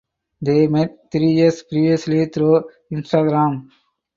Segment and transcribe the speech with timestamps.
[0.41, 3.69] They met three years previously through Instagram.